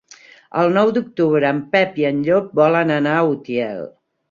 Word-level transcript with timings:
El 0.61 0.71
nou 0.77 0.93
d'octubre 0.95 1.51
en 1.57 1.59
Pep 1.77 2.01
i 2.03 2.09
en 2.11 2.25
Llop 2.29 2.49
volen 2.63 2.97
anar 2.99 3.15
a 3.21 3.31
Utiel. 3.37 3.89